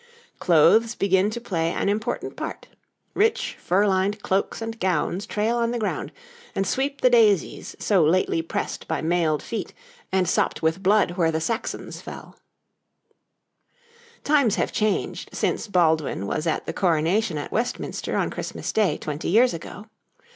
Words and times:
Clothes 0.39 0.95
begin 0.95 1.29
to 1.29 1.39
play 1.39 1.69
an 1.71 1.87
important 1.87 2.35
part. 2.35 2.67
Rich 3.13 3.55
fur 3.59 3.85
lined 3.85 4.23
cloaks 4.23 4.59
and 4.59 4.79
gowns 4.79 5.27
trail 5.27 5.57
on 5.57 5.69
the 5.69 5.77
ground, 5.77 6.11
and 6.55 6.65
sweep 6.65 7.01
the 7.01 7.09
daisies 7.11 7.75
so 7.77 8.03
lately 8.03 8.41
pressed 8.41 8.87
by 8.87 9.03
mailed 9.03 9.43
feet 9.43 9.75
and 10.11 10.27
sopped 10.27 10.63
with 10.63 10.81
blood 10.81 11.11
where 11.17 11.29
the 11.31 11.39
Saxons 11.39 12.01
fell. 12.01 12.35
[Illustration: 14.15 14.23
The 14.23 14.23
Cloak 14.23 14.23
pushed 14.23 14.25
through 14.25 14.33
a 14.33 14.37
Ring.] 14.37 14.41
Times 14.41 14.55
have 14.55 14.73
changed 15.11 15.29
since 15.33 15.67
Baldwin 15.67 16.25
was 16.25 16.47
at 16.47 16.65
the 16.65 16.73
coronation 16.73 17.37
at 17.37 17.51
Westminster 17.51 18.17
on 18.17 18.31
Christmas 18.31 18.71
Day 18.71 18.97
twenty 18.97 19.29
years 19.29 19.53
ago. 19.53 19.85